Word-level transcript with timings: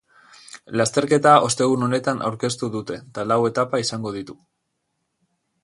Lasterketa 0.79 1.33
ostegun 1.49 1.85
honetan 1.89 2.23
aurkeztu 2.29 2.71
dutee 2.77 2.99
ta 3.19 3.27
lau 3.33 3.39
etapa 3.51 3.83
izango 3.85 4.15
ditu. 4.19 4.41